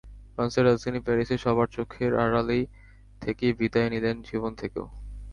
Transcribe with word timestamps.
ফ্রান্সের 0.33 0.65
রাজধানী 0.65 0.99
প্যারিসে 0.99 1.35
সবার 1.37 1.67
চোখের 1.67 2.11
আড়ালে 2.15 2.59
থেকেই 3.21 3.53
বিদায় 3.53 3.89
নিলেন 3.89 4.15
জীবন 4.21 4.51
থেকেও। 4.55 4.85